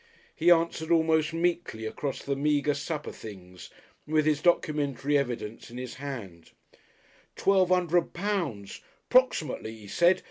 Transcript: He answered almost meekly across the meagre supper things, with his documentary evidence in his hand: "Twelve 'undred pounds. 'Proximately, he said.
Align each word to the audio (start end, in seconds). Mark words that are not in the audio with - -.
He 0.35 0.49
answered 0.49 0.89
almost 0.89 1.31
meekly 1.31 1.85
across 1.85 2.23
the 2.23 2.35
meagre 2.35 2.73
supper 2.73 3.11
things, 3.11 3.69
with 4.07 4.25
his 4.25 4.41
documentary 4.41 5.15
evidence 5.15 5.69
in 5.69 5.77
his 5.77 5.93
hand: 6.01 6.53
"Twelve 7.35 7.69
'undred 7.71 8.11
pounds. 8.13 8.81
'Proximately, 9.11 9.75
he 9.77 9.87
said. 9.87 10.19